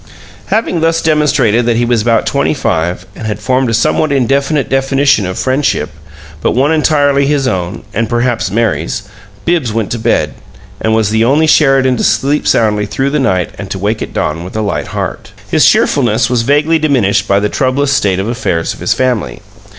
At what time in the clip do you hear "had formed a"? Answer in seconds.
3.27-3.73